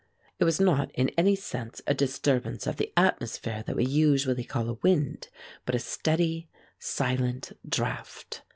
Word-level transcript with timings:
It 0.39 0.45
was 0.45 0.59
not 0.59 0.89
in 0.95 1.09
any 1.09 1.35
sense 1.35 1.79
a 1.85 1.93
disturbance 1.93 2.65
of 2.65 2.77
the 2.77 2.91
atmosphere 2.97 3.61
that 3.67 3.75
we 3.75 3.85
usually 3.85 4.43
call 4.43 4.67
a 4.67 4.79
wind, 4.81 5.27
but 5.63 5.75
a 5.75 5.79
steady, 5.79 6.49
silent 6.79 7.51
draught. 7.69 8.41